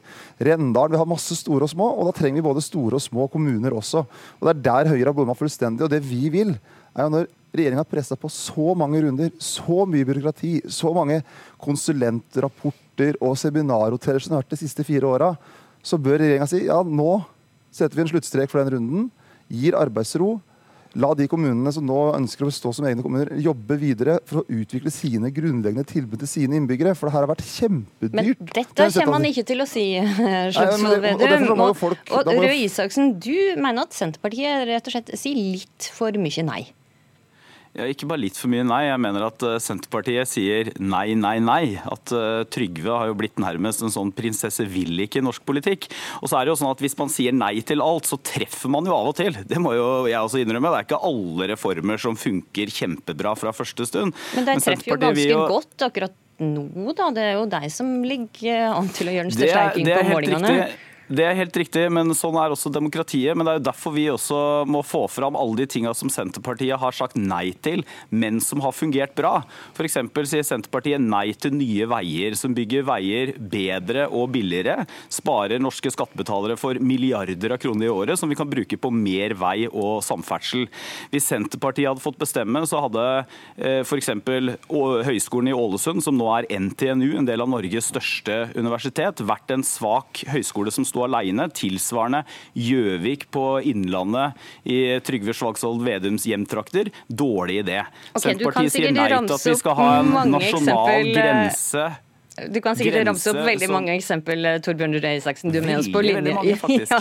Rendalen, 0.50 0.96
vi 0.96 1.02
har 1.04 1.10
masse 1.10 1.36
store 1.36 1.68
og 1.68 1.74
små. 1.74 1.92
Og 1.98 2.08
da 2.08 2.16
trenger 2.16 2.40
vi 2.40 2.48
både 2.48 2.64
store 2.64 2.96
og 2.96 3.04
små 3.04 3.28
kommuner 3.34 3.76
også. 3.76 4.06
Og 4.40 4.48
det 4.48 4.56
er 4.56 4.66
der 4.72 4.94
Høyre 4.94 5.12
har 5.12 5.18
blomma 5.18 5.36
fullstendig. 5.38 5.84
Og 5.84 5.92
det 5.92 6.04
vi 6.08 6.32
vil, 6.34 6.56
er 6.96 7.08
jo 7.08 7.14
når 7.14 7.30
regjeringa 7.58 7.86
pressa 7.88 8.16
på 8.20 8.30
så 8.32 8.74
mange 8.78 9.02
runder, 9.04 9.32
så 9.42 9.86
mye 9.90 10.08
byråkrati, 10.08 10.62
så 10.72 10.92
mange 10.96 11.22
konsulentrapporter 11.62 13.18
og 13.24 13.38
seminarhoteller 13.40 14.24
som 14.24 14.36
har 14.36 14.44
vært 14.44 14.56
de 14.56 14.62
siste 14.64 14.86
fire 14.88 15.10
åra, 15.10 15.32
så 15.88 16.00
bør 16.02 16.20
regjeringa 16.20 16.50
si 16.50 16.66
ja, 16.68 16.82
nå 16.84 17.22
setter 17.74 17.96
vi 17.96 18.04
en 18.04 18.12
sluttstrek 18.12 18.52
for 18.52 18.62
den 18.62 18.78
runden. 18.78 19.10
Gir 19.48 19.78
arbeidsro. 19.80 20.38
La 20.98 21.12
de 21.14 21.28
kommunene 21.30 21.70
som 21.76 21.86
nå 21.86 21.98
ønsker 22.16 22.48
å 22.48 22.52
stå 22.54 22.72
som 22.74 22.88
egne 22.90 23.04
kommuner, 23.06 23.30
jobbe 23.44 23.76
videre 23.78 24.16
for 24.26 24.42
å 24.42 24.46
utvikle 24.58 24.90
sine 24.94 25.30
grunnleggende 25.36 25.86
tilbud 25.86 26.24
til 26.24 26.32
sine 26.32 26.58
innbyggere. 26.58 26.96
For 26.98 27.10
det 27.10 27.14
her 27.14 27.26
har 27.26 27.32
vært 27.34 27.44
kjempedyrt. 27.46 28.16
Men 28.18 28.32
dette 28.56 28.88
kommer 28.96 29.18
man 29.18 29.28
ikke 29.30 29.46
til 29.52 29.62
å 29.62 29.68
si, 29.70 29.86
Slagsvold 30.58 31.04
Vedum. 31.04 31.52
Og, 31.68 31.86
og 32.18 32.32
Røe 32.32 32.56
Isaksen, 32.64 33.14
du 33.22 33.36
mener 33.60 33.84
at 33.84 33.94
Senterpartiet 33.98 34.66
rett 34.72 34.90
og 34.90 34.96
slett 34.96 35.14
sier 35.20 35.38
litt 35.38 35.92
for 35.94 36.18
mye 36.18 36.48
nei? 36.48 36.64
Ja, 37.78 37.86
ikke 37.86 38.08
bare 38.10 38.24
litt 38.24 38.38
for 38.40 38.50
mye 38.50 38.64
nei. 38.66 38.88
Jeg 38.88 39.02
mener 39.04 39.28
at 39.28 39.44
eh, 39.46 39.60
Senterpartiet 39.62 40.30
sier 40.30 40.72
nei, 40.82 41.12
nei, 41.14 41.36
nei. 41.44 41.62
At 41.86 42.10
uh, 42.16 42.42
Trygve 42.50 42.96
har 42.96 43.12
jo 43.12 43.18
blitt 43.20 43.38
nærmest 43.42 43.84
en 43.86 43.94
sånn 43.94 44.10
prinsesse 44.18 44.66
vil 44.66 44.98
ikke 45.06 45.22
i 45.22 45.26
norsk 45.26 45.46
politikk. 45.46 45.86
Og 46.24 46.32
så 46.32 46.40
er 46.40 46.48
det 46.48 46.56
jo 46.56 46.58
sånn 46.64 46.72
at 46.74 46.82
Hvis 46.82 46.98
man 46.98 47.14
sier 47.14 47.36
nei 47.38 47.54
til 47.68 47.84
alt, 47.86 48.10
så 48.10 48.18
treffer 48.18 48.74
man 48.74 48.90
jo 48.90 48.96
av 48.98 49.12
og 49.12 49.18
til. 49.20 49.38
Det 49.46 49.62
må 49.62 49.76
jo 49.78 49.88
jeg 50.10 50.18
også 50.18 50.42
innrømme. 50.42 50.74
Det 50.74 50.80
er 50.80 50.90
ikke 50.90 51.04
alle 51.12 51.52
reformer 51.54 52.02
som 52.02 52.18
funker 52.18 52.74
kjempebra 52.74 53.36
fra 53.38 53.54
første 53.54 53.86
stund. 53.90 54.18
Men 54.34 54.50
de 54.50 54.58
treffer 54.64 54.96
jo 54.96 55.00
ganske 55.06 55.30
jo... 55.30 55.44
godt 55.54 55.88
akkurat 55.92 56.18
nå, 56.42 56.90
da. 56.98 57.12
Det 57.14 57.30
er 57.30 57.38
jo 57.38 57.46
deg 57.50 57.70
som 57.74 57.94
ligger 58.06 58.72
an 58.72 58.90
til 58.90 59.14
å 59.14 59.18
gjøre 59.20 59.30
den 59.30 59.38
største 59.38 59.70
økningen 59.70 60.02
på 60.02 60.14
målingene. 60.16 60.58
Riktig. 60.64 60.87
Det 61.08 61.24
er 61.24 61.38
helt 61.40 61.56
riktig, 61.56 61.86
men 61.96 62.12
sånn 62.12 62.36
er 62.36 62.52
også 62.52 62.68
demokratiet. 62.74 63.32
Men 63.32 63.48
det 63.48 63.52
er 63.54 63.60
jo 63.62 63.66
derfor 63.70 63.94
vi 63.96 64.10
også 64.12 64.40
må 64.68 64.82
få 64.84 65.06
fram 65.08 65.38
alle 65.40 65.62
de 65.62 65.68
tinga 65.72 65.94
som 65.96 66.12
Senterpartiet 66.12 66.76
har 66.82 66.96
sagt 66.96 67.16
nei 67.16 67.54
til, 67.64 67.86
men 68.12 68.42
som 68.44 68.60
har 68.66 68.76
fungert 68.76 69.14
bra. 69.16 69.38
F.eks. 69.72 69.96
sier 70.28 70.44
Senterpartiet 70.44 71.00
nei 71.00 71.32
til 71.40 71.56
nye 71.56 71.88
veier, 71.88 72.36
som 72.36 72.56
bygger 72.58 72.84
veier 72.90 73.32
bedre 73.40 74.10
og 74.12 74.34
billigere. 74.36 74.84
Sparer 75.08 75.64
norske 75.64 75.94
skattebetalere 75.96 76.60
for 76.60 76.76
milliarder 76.84 77.56
av 77.56 77.62
kroner 77.64 77.88
i 77.88 77.94
året, 77.94 78.20
som 78.20 78.28
vi 78.28 78.36
kan 78.40 78.52
bruke 78.52 78.76
på 78.76 78.92
mer 78.92 79.38
vei 79.40 79.70
og 79.70 80.04
samferdsel. 80.04 80.68
Hvis 81.16 81.30
Senterpartiet 81.32 81.88
hadde 81.88 82.04
fått 82.04 82.20
bestemme, 82.20 82.66
så 82.68 82.84
hadde 82.84 83.08
eh, 83.56 83.80
f.eks. 83.86 84.12
Høgskolen 85.08 85.54
i 85.54 85.56
Ålesund, 85.56 86.04
som 86.04 86.20
nå 86.20 86.28
er 86.36 86.52
NTNU, 86.52 87.14
en 87.22 87.32
del 87.32 87.48
av 87.48 87.56
Norges 87.56 87.94
største 87.94 88.44
universitet, 88.60 89.24
vært 89.24 89.56
en 89.56 89.64
svak 89.64 90.26
høyskole 90.36 90.76
som 90.76 90.84
står 90.84 90.97
sto 90.98 91.06
alene. 91.06 91.48
Tilsvarende 91.54 92.24
Gjøvik 92.58 93.28
på 93.34 93.46
Innlandet 93.70 94.38
i 94.66 94.98
Trygve 95.06 95.36
Slagsvold 95.38 95.86
Vedums 95.86 96.26
hjemtrakter. 96.28 96.92
Dårlig 97.08 97.62
idé. 97.66 97.84
Okay, 98.14 98.34
Senterpartiet 98.34 98.74
sier 98.74 98.92
nei 98.96 99.08
til 99.14 99.38
at 99.38 99.48
vi 99.52 99.56
skal 99.62 99.78
ha 99.78 99.88
en 100.02 100.12
nasjonal 100.34 100.92
eksempel, 100.98 101.14
grense. 101.16 101.88
Du 102.38 102.60
kan 102.62 102.78
sikkert 102.78 103.00
Grense, 103.00 103.08
ramse 103.10 103.32
opp 103.34 103.48
veldig 103.48 103.66
så... 103.66 103.74
mange 103.74 103.94
eksempel, 103.98 104.46
eh, 104.46 104.60
Torbjørn 104.62 104.94
Røe 105.02 105.16
Isaksen. 105.18 105.54
Du 105.54 105.58
er 105.58 105.66
med 105.66 105.80
oss 105.80 105.88
på 105.90 106.04
linje. 106.06 106.36
Mange, 106.38 106.84
ja. 106.86 107.00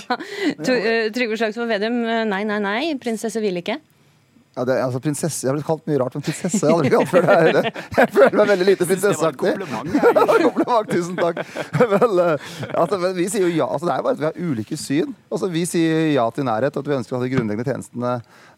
Eh, 0.73 1.11
Trygve 1.13 1.37
Slagsvold 1.37 1.69
Vedum, 1.75 2.01
eh, 2.09 2.23
nei, 2.29 2.41
nei, 2.49 2.57
nei. 2.65 2.81
Prinsesse 3.03 3.43
vil 3.45 3.61
ikke. 3.61 3.77
Ja, 4.57 4.65
det, 4.65 4.77
altså, 4.81 5.01
prinsesse, 5.05 5.45
Jeg 5.45 5.51
har 5.51 5.57
blitt 5.59 5.67
kalt 5.69 5.83
mye 5.85 5.99
rart, 6.01 6.15
men 6.17 6.25
prinsesse 6.25 6.63
jeg 6.65 6.73
aldri 6.73 6.89
blitt 6.95 7.11
før. 7.11 7.27
Det. 7.53 7.73
Jeg 7.99 8.13
føler 8.15 8.37
meg 8.39 8.51
veldig 8.55 8.67
lite 8.71 8.87
prinsesseaktig. 8.89 9.53
Kompliment. 10.33 10.89
Tusen 10.89 11.19
takk. 11.19 11.43
Men, 11.93 12.15
altså, 12.71 13.01
men, 13.03 13.13
vi 13.19 13.27
sier 13.33 13.45
jo 13.45 13.53
ja. 13.53 13.69
Altså, 13.69 13.91
det 13.91 13.93
er 13.99 14.07
bare 14.07 14.17
at 14.17 14.23
vi 14.23 14.29
har 14.31 14.41
ulike 14.41 14.79
syn. 14.81 15.13
Altså, 15.29 15.51
vi 15.53 15.67
sier 15.69 16.09
ja 16.15 16.25
til 16.33 16.49
nærhet, 16.49 16.73
og 16.73 16.87
at 16.87 16.89
vi 16.89 16.97
ønsker 16.97 17.17
å 17.17 17.21
ha 17.21 17.27
de 17.27 17.33
grunnleggende 17.35 17.69
tjenestene 17.69 18.15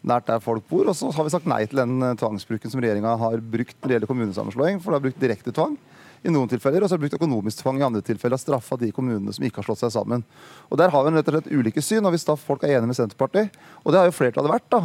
nært 0.07 0.31
der 0.31 0.39
folk 0.43 0.63
bor. 0.71 0.87
Og 0.87 0.95
så 0.95 1.11
har 1.17 1.27
vi 1.27 1.35
sagt 1.35 1.51
nei 1.51 1.65
til 1.67 1.83
den 1.83 1.99
tvangsbruken 2.21 2.71
som 2.71 2.79
regjeringa 2.79 3.17
har 3.19 3.43
brukt 3.43 3.75
når 3.81 3.91
det 3.91 3.97
gjelder 3.97 4.13
kommunesammenslåing. 4.13 4.79
For 4.79 4.93
det 4.93 5.01
har 5.01 5.07
brukt 5.09 5.25
direkte 5.27 5.55
tvang 5.55 5.75
i 6.23 6.31
noen 6.33 6.49
tilfeller, 6.51 6.83
og 6.83 6.89
så 6.89 6.97
har 6.97 7.01
brukt 7.03 7.15
økonomisk 7.15 7.61
tvang 7.61 7.79
i 7.79 7.85
andre 7.85 8.01
tilfeller. 8.05 8.35
og 8.35 8.43
Straffa 8.43 8.77
de 8.79 8.91
kommunene 8.95 9.33
som 9.35 9.45
ikke 9.45 9.61
har 9.61 9.69
slått 9.69 9.83
seg 9.83 9.93
sammen. 9.93 10.23
Og 10.69 10.77
Der 10.77 10.89
har 10.89 11.03
vi 11.05 11.15
rett 11.15 11.27
og 11.27 11.35
slett 11.35 11.51
ulike 11.51 11.81
syn. 11.81 12.05
og 12.05 12.11
Hvis 12.13 12.25
da 12.27 12.35
folk 12.35 12.63
er 12.63 12.77
enige 12.77 12.87
med 12.87 12.97
Senterpartiet, 12.97 13.55
og 13.85 13.91
det 13.91 13.99
har 13.99 14.09
jo 14.09 14.15
flertallet 14.15 14.51
vært 14.51 14.69
da, 14.69 14.79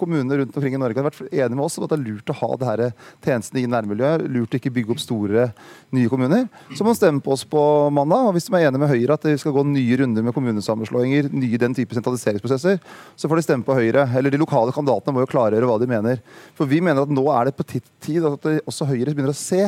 kommunene 0.00 0.38
rundt 0.40 0.56
omkring 0.56 0.74
i 0.74 0.80
Norge, 0.80 0.96
har 0.96 1.10
vært 1.10 1.32
enige 1.32 1.56
med 1.56 1.64
oss 1.64 1.78
om 1.78 1.84
at 1.84 1.92
det 1.92 1.98
er 1.98 2.06
lurt 2.06 2.32
å 2.32 2.38
ha 2.40 2.50
det 2.56 2.68
her 2.70 2.82
tjenestene 3.22 3.62
i 3.62 3.70
nærmiljøet, 3.70 4.26
lurt 4.32 4.54
å 4.54 4.60
ikke 4.60 4.72
bygge 4.72 4.94
opp 4.96 5.02
store, 5.02 5.52
nye 5.92 6.08
kommuner, 6.08 6.48
så 6.72 6.82
må 6.82 6.92
man 6.92 6.98
stemme 6.98 7.20
på 7.24 7.32
oss 7.34 7.44
på 7.44 7.60
mandag. 7.92 8.28
og 8.28 8.36
Hvis 8.36 8.48
de 8.48 8.56
er 8.56 8.68
enige 8.68 8.80
med 8.80 8.92
Høyre 8.92 9.16
at 9.18 9.24
vi 9.28 9.36
skal 9.40 9.52
gå 9.52 9.64
nye 9.68 9.98
runder 10.00 10.24
med 10.24 10.34
kommunesammenslåinger, 10.34 11.30
nye 11.32 11.60
den 11.60 11.76
type 11.76 11.96
sentraliseringsprosesser, 11.96 12.80
så 13.16 13.28
får 13.28 13.40
de 13.40 13.46
stemme 13.46 13.66
på 13.66 13.76
Høyre. 13.76 14.06
Eller 14.16 14.32
de 14.32 14.40
lokale 14.40 14.72
kandidatene 14.72 15.14
må 15.14 15.24
jo 15.24 15.32
klargjøre 15.32 15.68
hva 15.68 15.78
de 15.80 15.90
mener. 15.90 16.22
For 16.56 16.68
vi 16.70 16.80
mener 16.80 17.04
at 17.04 17.12
nå 17.12 17.26
er 17.34 17.50
det 17.50 17.56
på 17.58 17.66
tid 17.68 18.24
at 18.28 18.48
også 18.64 18.88
Høyre 18.88 19.12
begynner 19.12 19.34
å 19.34 19.38
se 19.38 19.66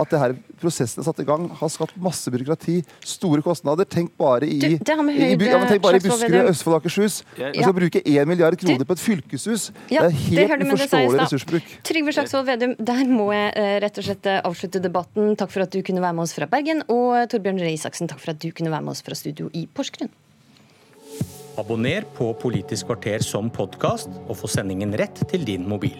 at 0.00 0.12
det 0.12 0.20
her 0.20 0.34
prosessen 0.60 1.02
er 1.02 1.06
satt 1.06 1.20
i 1.22 1.26
gang, 1.28 1.46
har 1.56 1.72
skapt 1.72 1.96
masse 2.00 2.30
byråkrati, 2.32 2.80
store 3.06 3.44
kostnader. 3.44 3.88
Tenk 3.88 4.12
bare 4.20 4.48
i, 4.48 4.58
du, 4.60 4.66
i, 4.68 4.76
i, 4.76 5.36
ja, 5.48 5.60
tenk 5.68 5.82
bare 5.84 6.00
i 6.00 6.04
Buskerud, 6.04 6.50
Østfold 6.52 6.76
og 6.76 6.80
Akershus. 6.80 7.20
Ja. 7.40 7.50
Vi 7.54 7.64
skal 7.64 7.76
bruke 7.76 8.02
1 8.04 8.30
milliard 8.30 8.56
kroner 8.60 8.88
på 8.88 8.96
et 8.96 9.04
fylkeshus. 9.04 9.68
Ja, 9.92 10.06
det 10.06 10.12
er 10.12 10.16
helt 10.20 10.64
det 10.64 10.70
uforståelig 10.70 11.20
ressursbruk. 11.24 11.74
Trygve 11.90 12.16
Slagsvold 12.16 12.48
Vedum, 12.48 12.74
der 12.78 13.04
må 13.10 13.30
jeg 13.34 13.52
uh, 13.56 13.74
rett 13.84 14.00
og 14.00 14.08
slett 14.08 14.30
eh, 14.30 14.40
avslutte 14.46 14.82
debatten. 14.82 15.34
Takk 15.40 15.52
for 15.54 15.66
at 15.66 15.74
du 15.74 15.80
kunne 15.86 16.02
være 16.04 16.16
med 16.16 16.28
oss 16.28 16.34
fra 16.36 16.48
Bergen. 16.50 16.84
Og 16.92 17.06
uh, 17.16 17.26
Torbjørn 17.30 17.60
Røe 17.62 17.74
Isaksen, 17.76 18.10
takk 18.10 18.22
for 18.22 18.34
at 18.34 18.42
du 18.42 18.50
kunne 18.54 18.72
være 18.72 18.86
med 18.86 18.96
oss 18.96 19.04
fra 19.06 19.18
studio 19.18 19.50
i 19.56 19.66
Porsgrunn. 19.68 20.12
Abonner 21.60 22.06
på 22.16 22.30
Politisk 22.40 22.88
kvarter 22.88 23.24
som 23.26 23.50
podkast, 23.52 24.12
og 24.28 24.38
få 24.38 24.48
sendingen 24.48 24.94
rett 24.96 25.24
til 25.28 25.44
din 25.44 25.66
mobil. 25.68 25.98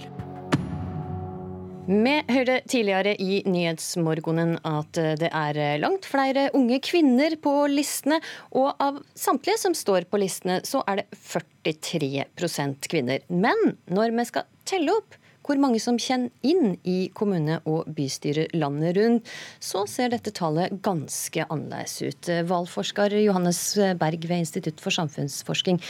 Vi 1.91 2.13
hørte 2.31 2.61
tidligere 2.71 3.17
i 3.19 3.41
Nyhetsmorgonen 3.51 4.61
at 4.69 4.95
det 4.95 5.27
er 5.27 5.57
langt 5.83 6.05
flere 6.07 6.45
unge 6.55 6.77
kvinner 6.87 7.35
på 7.43 7.51
listene. 7.67 8.21
Og 8.55 8.69
av 8.79 9.01
samtlige 9.19 9.59
som 9.59 9.75
står 9.75 10.07
på 10.07 10.21
listene, 10.23 10.61
så 10.63 10.85
er 10.87 11.01
det 11.01 11.19
43% 11.19 12.87
kvinner. 12.93 13.27
Men 13.27 13.75
når 13.91 14.15
vi 14.15 14.29
skal 14.29 14.47
telle 14.71 14.95
opp 15.01 15.19
hvor 15.51 15.59
mange 15.59 15.81
som 15.83 15.99
kjenner 15.99 16.31
inn 16.47 16.77
i 16.87 17.11
kommune- 17.17 17.59
og 17.67 17.91
bystyret 17.97 18.55
landet 18.55 18.95
rundt, 18.95 19.35
så 19.59 19.83
ser 19.91 20.15
dette 20.15 20.31
tallet 20.31 20.79
ganske 20.87 21.43
annerledes 21.49 21.97
ut. 22.07 22.31
Valgforsker 22.47 23.19
Johannes 23.19 23.65
Berg 23.99 24.31
ved 24.31 24.47
Institutt 24.47 24.79
for 24.79 24.95
samfunnsforsking, 24.95 25.83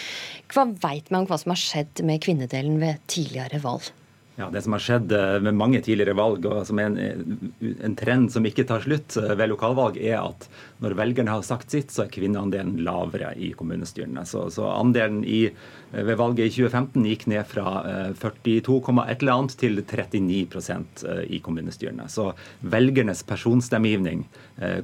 hva 0.55 0.71
vet 0.71 1.13
vi 1.13 1.21
om 1.21 1.29
hva 1.29 1.37
som 1.45 1.53
har 1.53 1.61
skjedd 1.61 2.07
med 2.09 2.25
kvinnedelen 2.25 2.81
ved 2.81 3.05
tidligere 3.11 3.61
valg? 3.61 3.93
Ja, 4.41 4.49
Det 4.51 4.63
som 4.63 4.73
har 4.73 4.81
skjedd 4.81 5.13
eh, 5.13 5.37
med 5.45 5.57
mange 5.59 5.83
tidligere 5.85 6.17
valg, 6.17 6.47
og 6.49 6.63
som 6.65 6.79
er 6.81 6.89
en, 6.89 7.51
en, 7.61 7.97
trend 7.99 8.31
som 8.33 8.47
ikke 8.49 8.65
tar 8.65 8.81
slutt 8.81 9.19
eh, 9.21 9.35
ved 9.37 9.51
lokalvalg, 9.53 9.99
er 10.01 10.17
at 10.23 10.47
når 10.81 10.95
velgerne 10.97 11.35
har 11.35 11.45
sagt 11.45 11.75
sitt, 11.75 11.93
så 11.93 12.07
er 12.07 12.13
kvinneandelen 12.15 12.79
lavere 12.87 13.35
i 13.37 13.51
kommunestyrene. 13.59 14.25
Så, 14.25 14.47
så 14.55 14.71
andelen 14.73 15.21
i, 15.29 15.43
eh, 15.51 16.07
ved 16.09 16.17
valget 16.17 16.47
i 16.47 16.55
2015 16.55 17.05
gikk 17.11 17.27
ned 17.29 17.45
fra 17.51 17.67
42, 18.17 18.79
et 19.05 19.21
eller 19.21 19.35
annet 19.35 19.57
til 19.61 19.83
39% 19.83 21.05
i 21.29 21.43
kommunestyrene. 21.45 22.07
Så 22.09 22.31
velgernes 22.65 23.21
personstemmegivning 23.29 24.25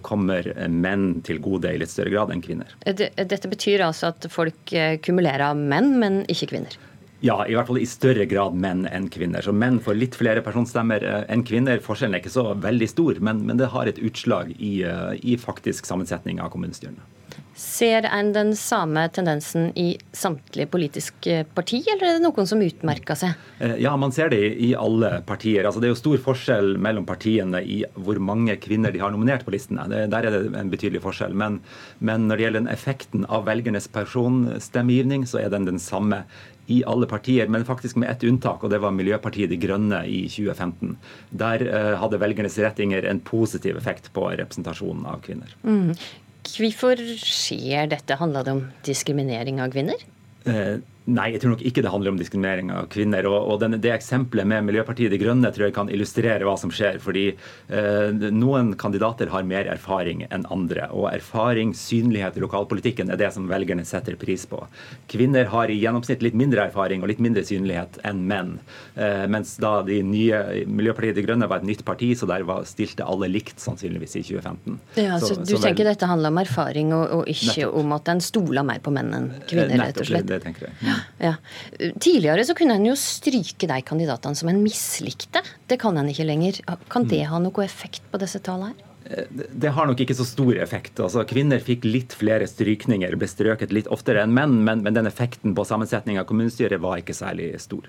kommer 0.04 0.50
menn 0.72 1.22
til 1.24 1.40
gode 1.44 1.72
i 1.72 1.80
litt 1.80 1.92
større 1.92 2.12
grad 2.12 2.32
enn 2.32 2.44
kvinner. 2.44 2.76
Dette 2.84 3.48
betyr 3.48 3.86
altså 3.86 4.10
at 4.12 4.28
folk 4.32 4.74
kumulerer 5.06 5.56
menn, 5.56 5.94
men 6.02 6.20
ikke 6.32 6.50
kvinner? 6.52 6.76
Ja, 7.24 7.38
i 7.48 7.54
hvert 7.56 7.70
fall 7.70 7.80
i 7.80 7.88
større 7.88 8.26
grad 8.28 8.56
menn 8.60 8.84
enn 8.90 9.08
kvinner. 9.12 9.44
Så 9.44 9.54
menn 9.56 9.78
får 9.80 9.96
litt 9.96 10.18
flere 10.18 10.42
personstemmer 10.44 11.04
eh, 11.04 11.22
enn 11.32 11.46
kvinner. 11.48 11.80
Forskjellen 11.84 12.18
er 12.18 12.24
ikke 12.24 12.34
så 12.34 12.50
veldig 12.60 12.88
stor, 12.92 13.20
men, 13.24 13.44
men 13.48 13.60
det 13.60 13.72
har 13.72 13.88
et 13.88 14.00
utslag 14.04 14.52
i, 14.58 14.78
eh, 14.84 15.12
i 15.24 15.38
faktisk 15.40 15.88
sammensetning 15.88 16.42
av 16.44 16.52
kommunestyrene. 16.52 17.00
Ser 17.56 18.04
en 18.04 18.34
den 18.34 18.50
samme 18.56 19.06
tendensen 19.08 19.70
i 19.80 19.94
samtlige 20.12 20.68
politiske 20.68 21.38
parti, 21.56 21.78
eller 21.88 22.04
er 22.04 22.18
det 22.18 22.24
noen 22.26 22.48
som 22.48 22.60
utmerker 22.60 23.16
seg? 23.16 23.46
Eh, 23.64 23.78
ja, 23.80 23.94
man 23.96 24.12
ser 24.12 24.28
det 24.34 24.42
i 24.60 24.74
alle 24.76 25.22
partier. 25.24 25.64
Altså, 25.64 25.80
det 25.80 25.88
er 25.88 25.94
jo 25.94 26.00
stor 26.02 26.20
forskjell 26.26 26.74
mellom 26.84 27.06
partiene 27.08 27.62
i 27.64 27.78
hvor 27.96 28.20
mange 28.20 28.58
kvinner 28.60 28.92
de 28.92 29.00
har 29.00 29.14
nominert 29.14 29.46
på 29.46 29.54
listene. 29.56 29.88
Det, 29.88 30.02
der 30.12 30.28
er 30.28 30.36
det 30.36 30.52
en 30.52 30.72
betydelig 30.72 31.00
forskjell. 31.06 31.32
Men, 31.32 31.62
men 31.96 32.28
når 32.28 32.36
det 32.36 32.46
gjelder 32.46 32.68
effekten 32.76 33.24
av 33.24 33.48
velgernes 33.48 33.88
personstemmegivning, 33.96 35.24
så 35.24 35.40
er 35.40 35.48
den 35.56 35.64
den 35.70 35.80
samme 35.80 36.26
i 36.72 36.80
alle 36.86 37.06
partier, 37.06 37.48
men 37.52 37.66
faktisk 37.66 37.98
med 38.00 38.10
ett 38.10 38.24
unntak, 38.26 38.64
og 38.64 38.72
det 38.72 38.80
var 38.82 38.94
Miljøpartiet 38.94 39.52
De 39.52 39.58
Grønne 39.60 40.02
i 40.10 40.24
2015. 40.30 40.96
Der 41.30 41.62
uh, 41.66 41.94
hadde 42.02 42.20
velgernes 42.22 42.58
rettinger 42.62 43.06
en 43.06 43.22
positiv 43.22 43.78
effekt 43.78 44.10
på 44.16 44.28
representasjonen 44.32 45.06
av 45.10 45.22
kvinner. 45.26 45.54
Mm. 45.62 45.94
Hvorfor 46.46 47.00
skjer 47.20 47.90
dette? 47.90 48.18
Handler 48.18 48.46
det 48.46 48.54
om 48.54 48.66
diskriminering 48.86 49.62
av 49.62 49.72
kvinner? 49.74 50.02
Uh, 50.46 50.82
Nei, 51.06 51.28
jeg 51.36 51.42
tror 51.42 51.52
nok 51.54 51.60
ikke 51.62 51.82
det 51.84 51.90
handler 51.92 52.10
om 52.10 52.16
diskriminering 52.18 52.70
av 52.74 52.88
kvinner. 52.90 53.28
Og, 53.30 53.36
og 53.52 53.60
den, 53.62 53.76
det 53.82 53.92
eksempelet 53.94 54.48
med 54.50 54.64
Miljøpartiet 54.66 55.12
De 55.12 55.20
Grønne 55.20 55.52
tror 55.54 55.68
jeg 55.68 55.76
kan 55.76 55.90
illustrere 55.92 56.42
hva 56.42 56.56
som 56.58 56.72
skjer. 56.74 56.98
Fordi 57.02 57.28
eh, 57.30 58.24
noen 58.34 58.72
kandidater 58.80 59.30
har 59.30 59.46
mer 59.46 59.70
erfaring 59.70 60.24
enn 60.26 60.46
andre. 60.50 60.88
Og 60.90 61.06
erfaring, 61.12 61.76
synlighet 61.78 62.40
i 62.40 62.42
lokalpolitikken 62.42 63.12
er 63.14 63.20
det 63.20 63.28
som 63.36 63.46
velgerne 63.46 63.84
setter 63.86 64.18
pris 64.18 64.48
på. 64.50 64.64
Kvinner 65.12 65.46
har 65.52 65.70
i 65.70 65.78
gjennomsnitt 65.78 66.24
litt 66.26 66.34
mindre 66.38 66.64
erfaring 66.66 67.04
og 67.04 67.12
litt 67.12 67.22
mindre 67.22 67.46
synlighet 67.46 68.00
enn 68.06 68.24
menn. 68.26 68.56
Eh, 68.98 69.28
mens 69.30 69.54
da 69.62 69.76
de 69.86 70.00
nye 70.02 70.42
Miljøpartiet 70.66 71.20
De 71.20 71.26
Grønne 71.28 71.46
var 71.46 71.62
et 71.62 71.70
nytt 71.70 71.86
parti, 71.86 72.10
så 72.18 72.26
der 72.26 72.42
var, 72.50 72.66
stilte 72.66 73.06
alle 73.06 73.30
likt 73.30 73.62
sannsynligvis 73.62 74.18
i 74.18 74.24
2015. 74.26 74.82
Ja, 74.98 75.20
så, 75.22 75.36
så 75.36 75.46
Du 75.46 75.54
så 75.54 75.62
tenker 75.68 75.84
vel, 75.84 75.92
dette 75.94 76.10
handler 76.10 76.34
om 76.34 76.42
erfaring 76.42 76.90
og, 76.98 77.06
og 77.20 77.30
ikke 77.30 77.52
nettopp. 77.52 77.78
om 77.84 77.96
at 78.00 78.12
en 78.16 78.26
stoler 78.32 78.66
mer 78.66 78.82
på 78.82 78.90
menn 78.98 79.14
enn 79.14 79.32
kvinner, 79.46 79.78
rett 79.86 80.02
og 80.02 80.10
slett? 80.10 80.26
Det, 80.26 80.40
det 80.40 80.50
tenker 80.50 80.66
jeg. 80.72 80.78
Ja. 80.82 80.95
Ja. 81.22 81.36
Tidligere 81.78 82.44
så 82.46 82.56
kunne 82.58 82.78
en 82.78 82.88
jo 82.88 82.96
stryke 82.98 83.68
de 83.68 83.78
kandidatene 83.86 84.38
som 84.38 84.50
en 84.50 84.62
mislikte. 84.64 85.42
Det 85.68 85.80
kan 85.82 85.96
en 85.98 86.10
ikke 86.12 86.28
lenger. 86.28 86.60
Kan 86.92 87.08
det 87.10 87.24
ha 87.30 87.40
noe 87.42 87.64
effekt 87.64 88.04
på 88.12 88.20
disse 88.22 88.42
tallene 88.44 88.74
her? 88.74 88.92
Eh, 89.10 89.44
det 89.52 89.72
har 89.74 89.86
nok 89.86 90.00
ikke 90.02 90.16
så 90.18 90.26
stor 90.26 90.58
effekt. 90.62 90.98
Altså, 91.02 91.24
kvinner 91.28 91.62
fikk 91.62 91.86
litt 91.86 92.16
flere 92.16 92.48
strykninger, 92.50 93.16
ble 93.18 93.30
strøket 93.30 93.74
litt 93.74 93.90
oftere 93.92 94.24
enn 94.24 94.34
menn, 94.34 94.58
men, 94.66 94.82
men 94.86 94.96
den 94.96 95.10
effekten 95.10 95.54
på 95.56 95.66
sammensetning 95.68 96.20
av 96.20 96.28
kommunestyret 96.30 96.82
var 96.82 97.02
ikke 97.02 97.16
særlig 97.16 97.52
stor. 97.62 97.88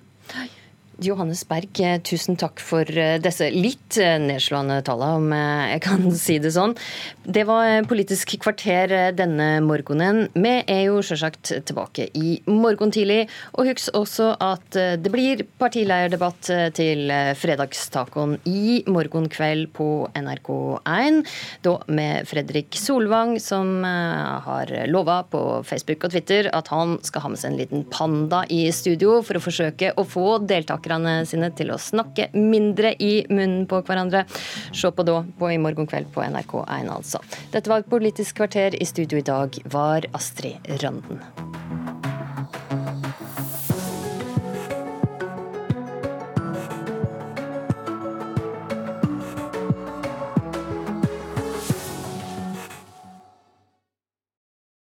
Johannes 0.98 1.44
Berg, 1.46 1.77
tusen 2.01 2.38
takk 2.42 2.58
for 2.63 2.89
eh, 2.89 3.20
disse 3.22 3.51
litt 3.54 4.00
eh, 4.01 4.16
nedslående 4.18 4.80
tallene, 4.86 5.20
om 5.20 5.34
eh, 5.36 5.74
jeg 5.75 5.84
kan 5.86 6.08
si 6.25 6.38
det 6.42 6.54
sånn. 6.56 6.74
Det 7.22 7.44
var 7.46 7.86
Politisk 7.88 8.34
kvarter 8.42 9.13
denne 9.16 9.60
morgenen. 9.62 10.25
Vi 10.34 10.54
er 10.63 10.82
jo 10.88 11.04
selvsagt 11.06 11.51
tilbake 11.70 12.08
i 12.18 12.38
morgen 12.50 12.89
tidlig. 12.94 13.27
Og 13.60 13.70
husk 13.70 13.94
også 13.98 14.32
at 14.44 14.74
det 14.74 15.12
blir 15.12 15.44
partileierdebatt 15.60 16.50
til 16.77 17.12
fredagstacoen 17.38 18.38
i 18.50 18.82
morgen 18.89 19.27
kveld 19.32 19.70
på 19.75 20.08
NRK1. 20.18 21.20
Da 21.68 21.75
med 21.92 22.30
Fredrik 22.30 22.80
Solvang, 22.80 23.36
som 23.44 23.84
har 23.84 24.72
lova 24.89 25.20
på 25.30 25.44
Facebook 25.68 26.08
og 26.08 26.16
Twitter 26.16 26.50
at 26.56 26.72
han 26.74 26.98
skal 27.08 27.25
ha 27.25 27.34
med 27.34 27.42
seg 27.42 27.54
en 27.54 27.62
liten 27.62 27.86
panda 27.92 28.44
i 28.54 28.63
studio 28.75 29.20
for 29.27 29.39
å 29.39 29.44
forsøke 29.44 29.94
å 30.00 30.08
få 30.08 30.39
deltakere 30.48 30.87
deltakerne 30.88 31.25
sine 31.27 31.51
til 31.56 31.72
å 31.72 31.79
snakke 31.79 32.29
mindre 32.36 32.94
i 33.00 33.25
munnen 33.29 33.67
på 33.67 33.82
hverandre. 33.84 34.25
Se 34.72 34.91
på 34.91 35.06
da 35.08 35.24
på 35.39 35.51
i 35.51 35.60
morgen 35.60 35.88
kveld 35.88 36.12
på 36.13 36.24
NRK1, 36.24 36.89
altså. 36.89 37.22
Dette 37.51 37.70
var 37.70 37.86
Politisk 37.88 38.38
kvarter. 38.38 38.75
I 38.75 38.86
studio 38.86 39.20
i 39.20 39.25
dag 39.25 39.58
var 39.72 40.08
Astrid 40.13 40.67
Randen. 40.82 41.97